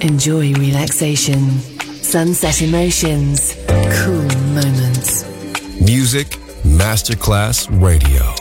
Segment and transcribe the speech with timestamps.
[0.00, 1.58] Enjoy relaxation.
[2.02, 3.54] Sunset Emotions,
[4.04, 5.24] cool moments.
[5.80, 6.28] Music
[6.64, 8.35] Masterclass Radio.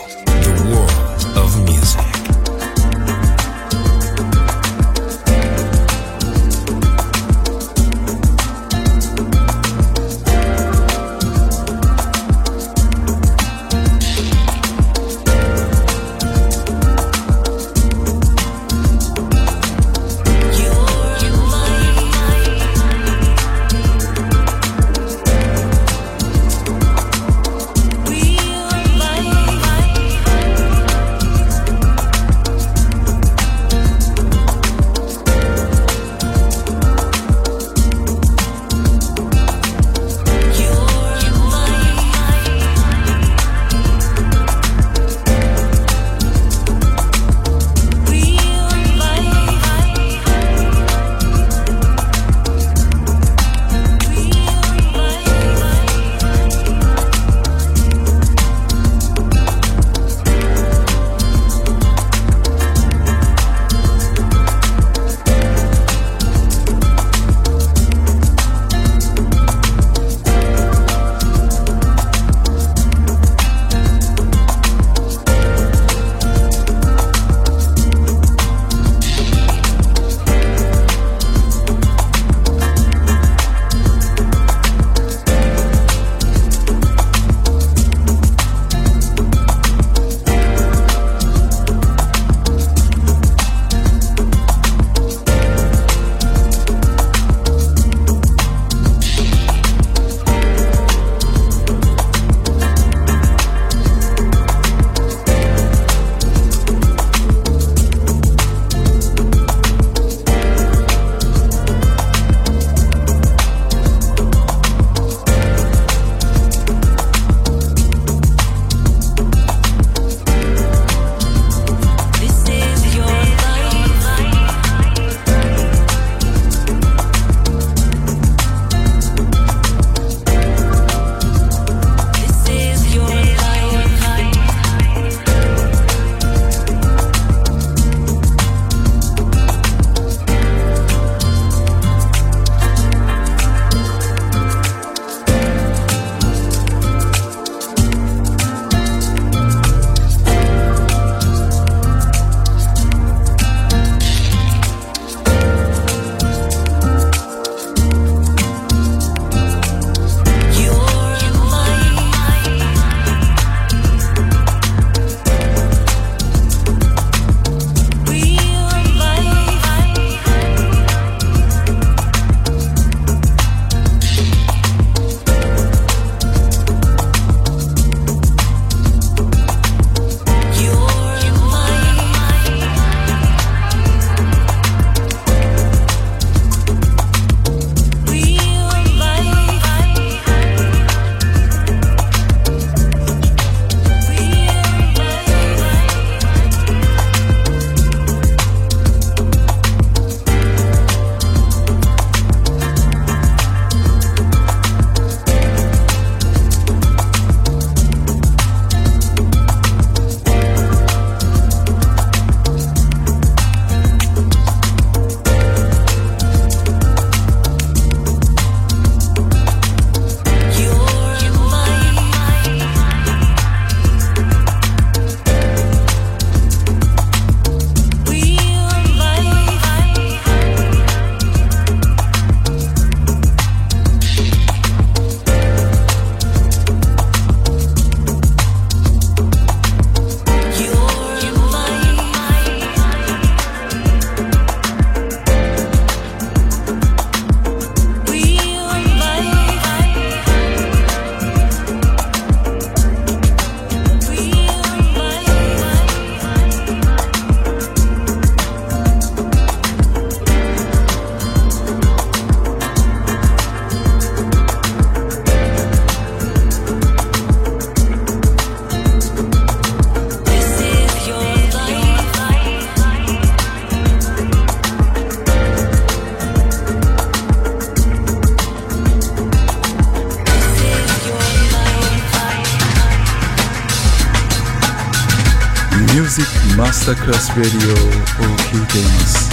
[286.86, 289.32] スタークラスレディオを聴いています。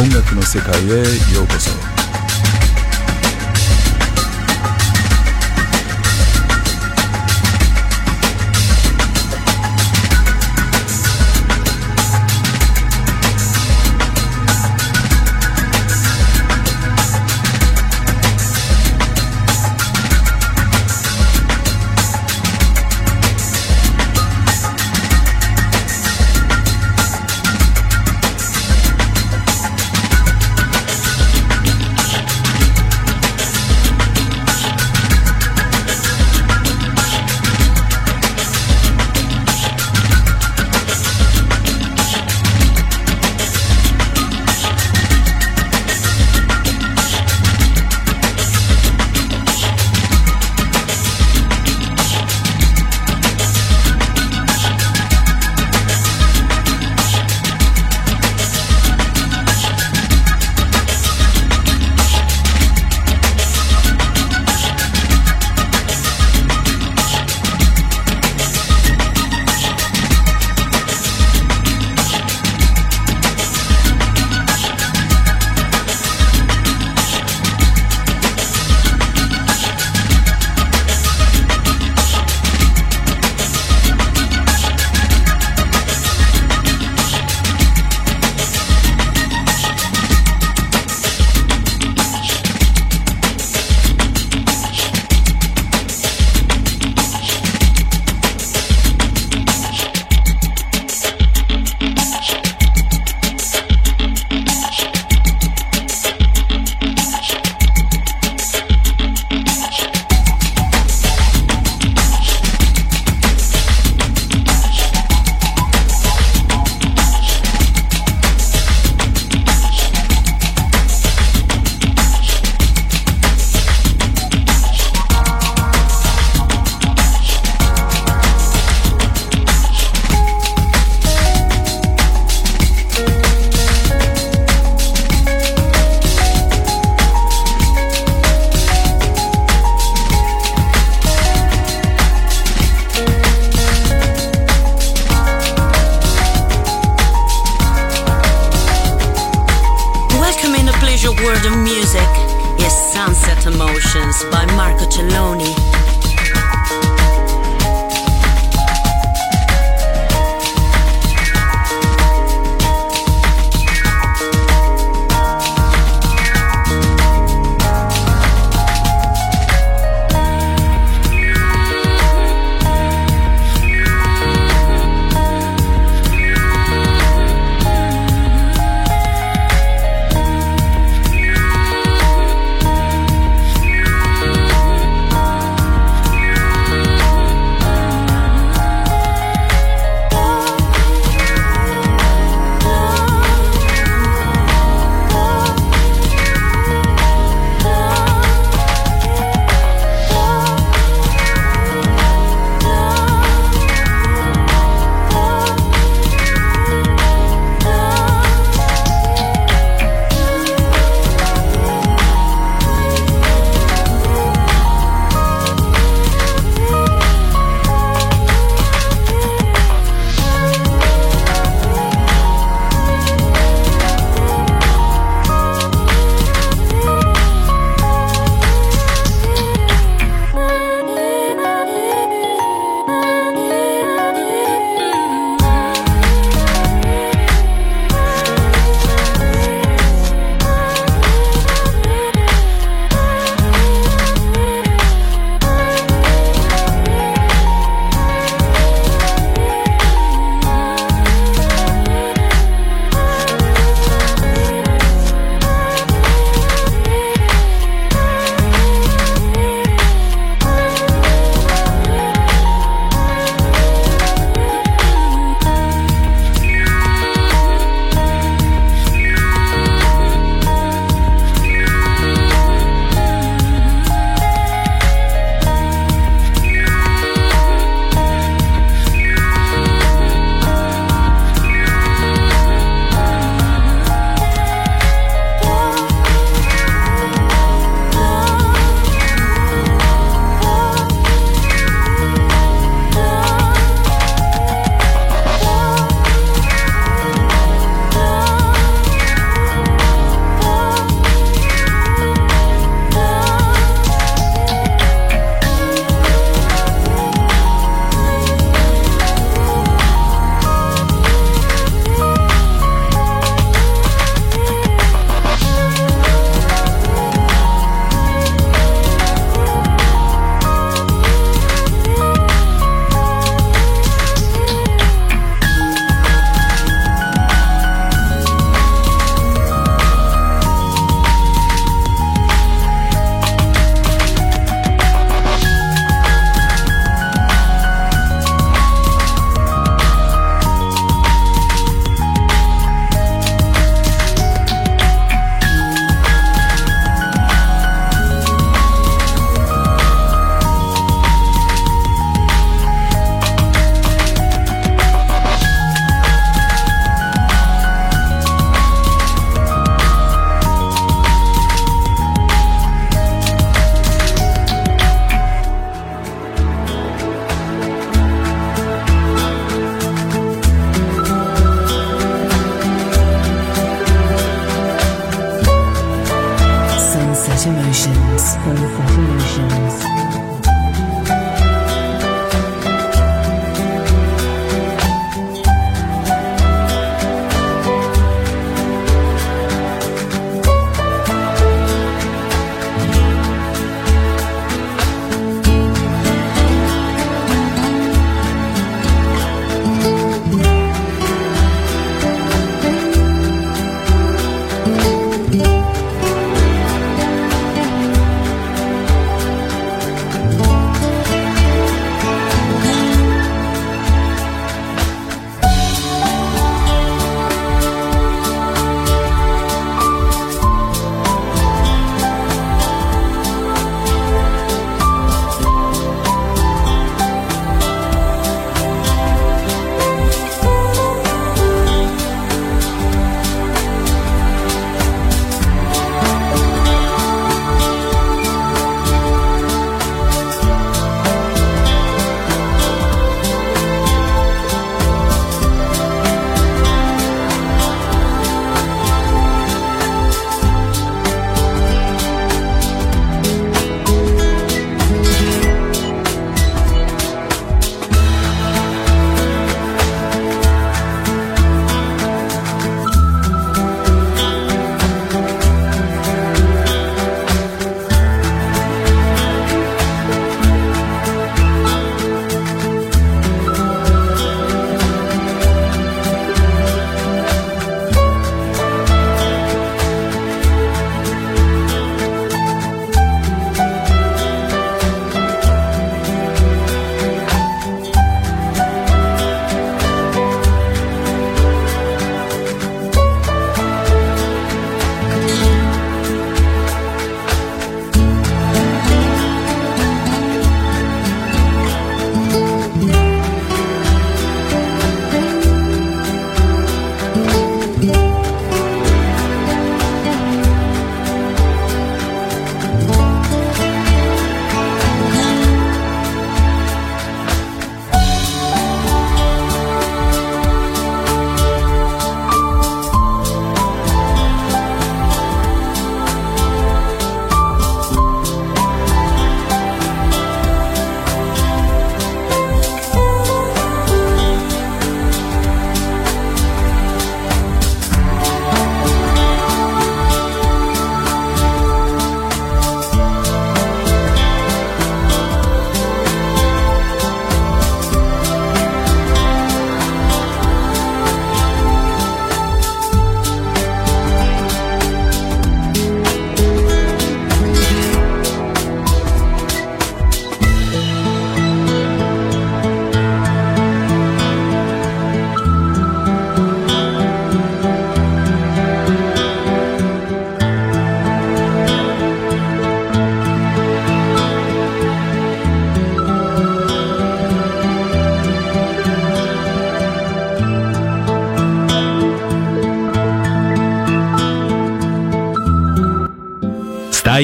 [0.00, 1.02] 音楽の世界へ
[1.34, 1.89] ようこそ。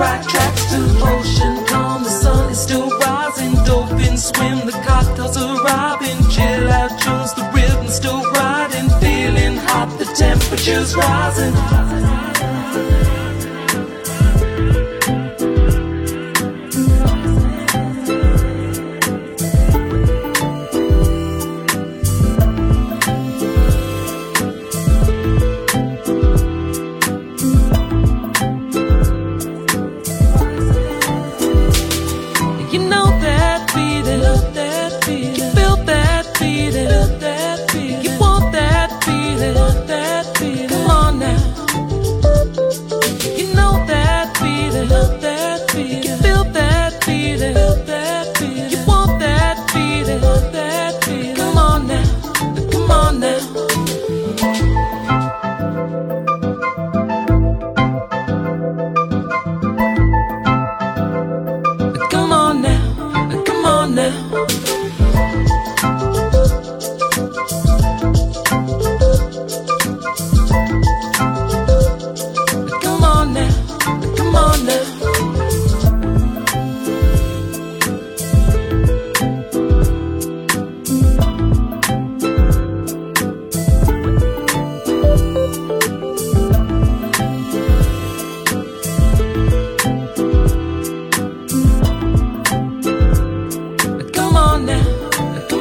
[0.00, 0.59] right track.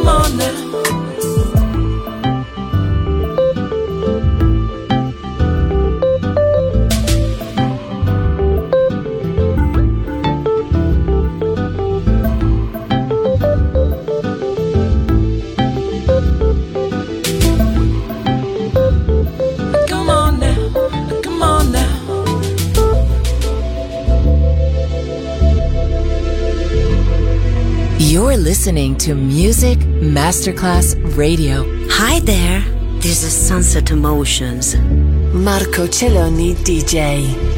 [0.04, 0.69] morning.
[28.60, 31.64] Listening to Music Masterclass Radio.
[31.92, 32.60] Hi there,
[33.00, 34.76] this is Sunset Emotions.
[35.34, 37.49] Marco Celloni DJ.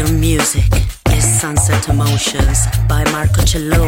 [0.00, 0.70] Of music
[1.10, 3.87] is Sunset Emotions by Marco Celloni.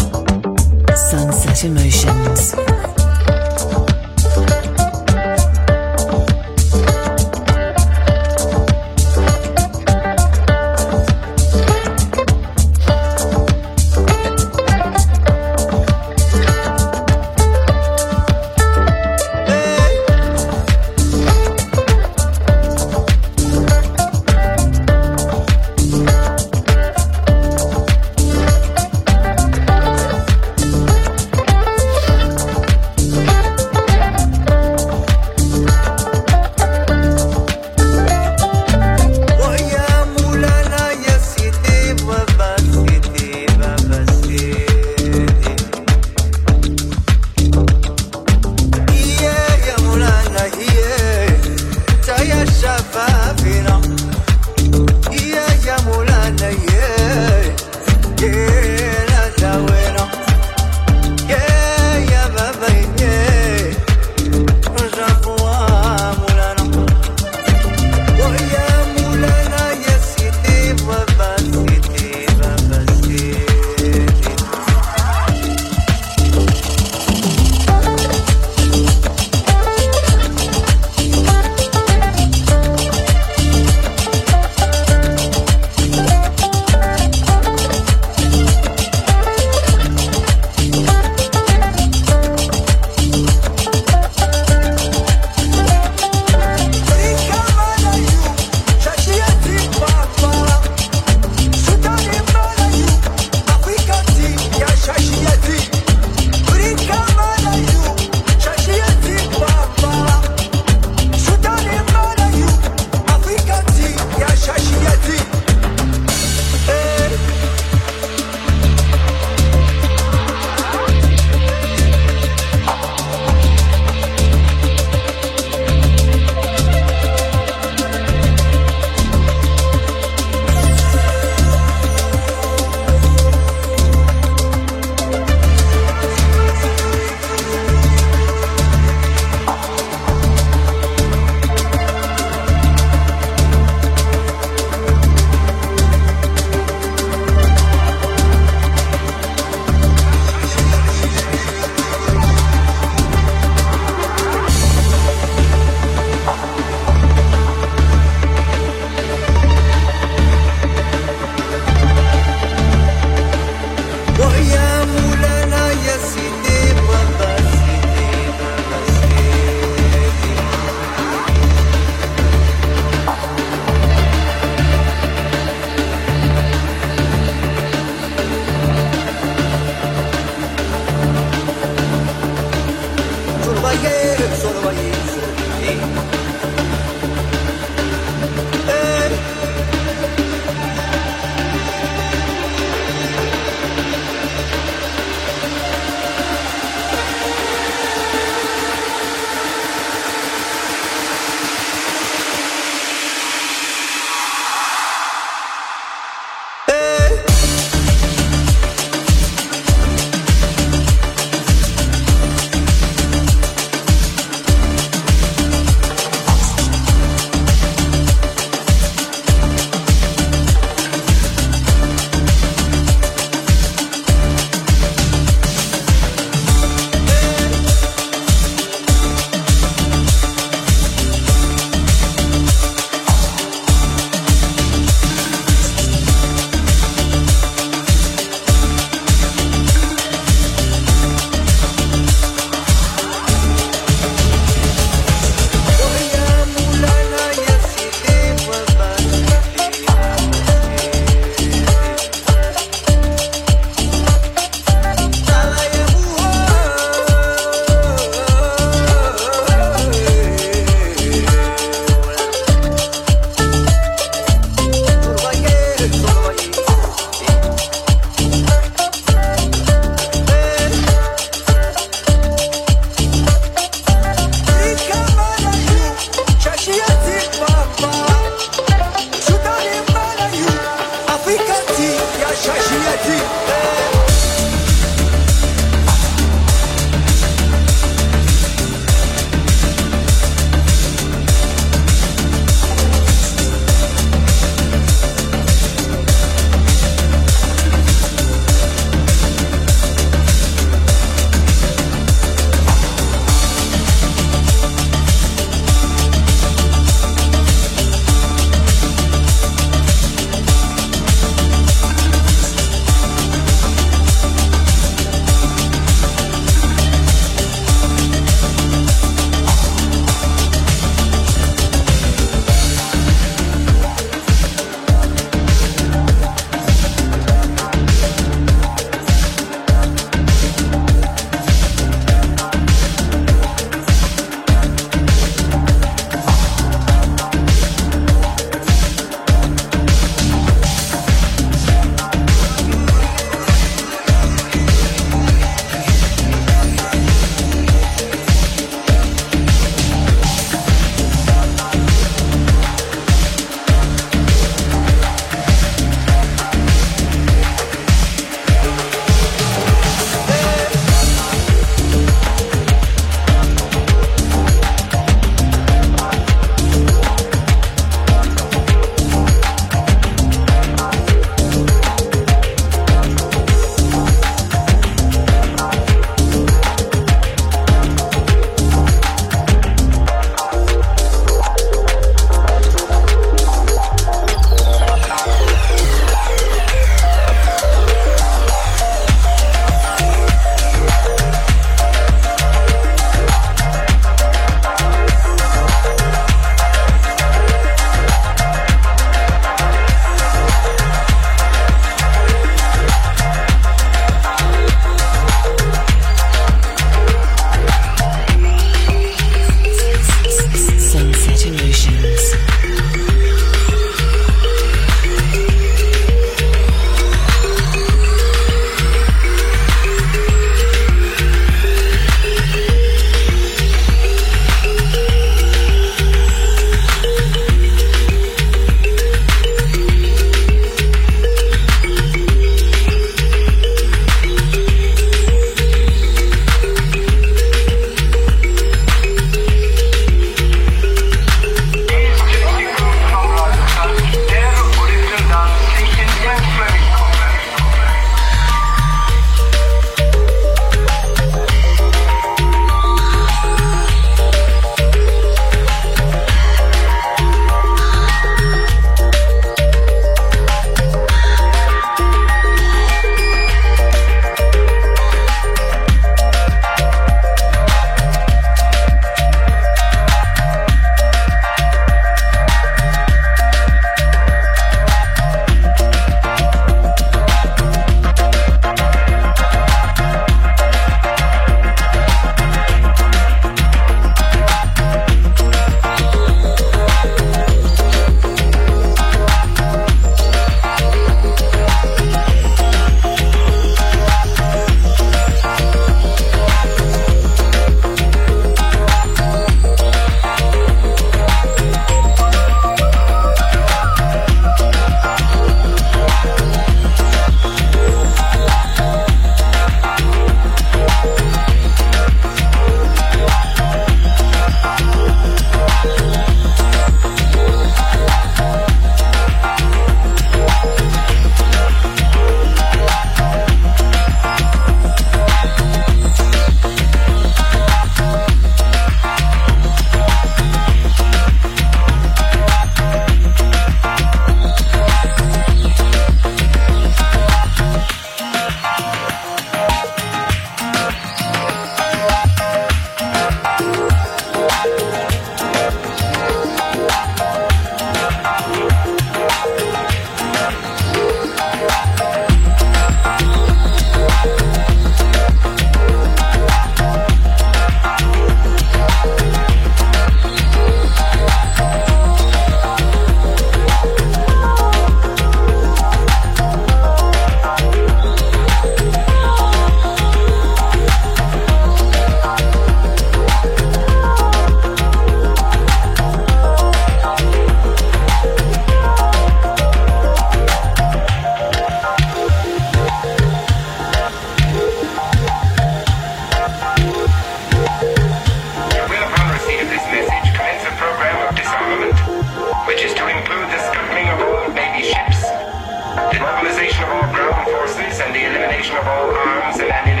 [598.71, 600.00] unmeasurable arms and ammunition.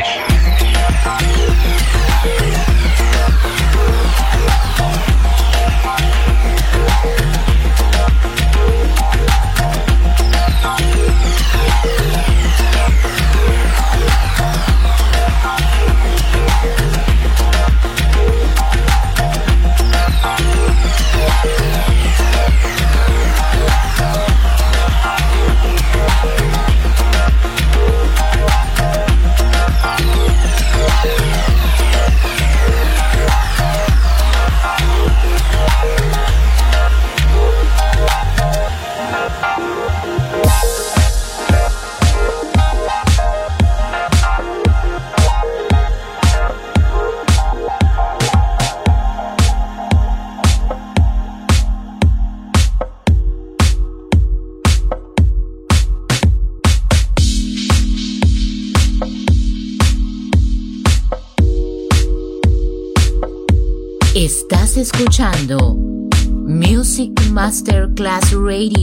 [68.51, 68.80] Radio.